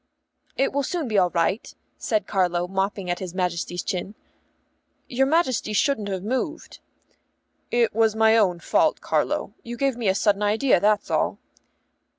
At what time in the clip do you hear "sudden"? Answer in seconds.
10.15-10.41